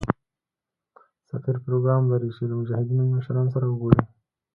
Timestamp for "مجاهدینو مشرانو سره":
2.59-3.65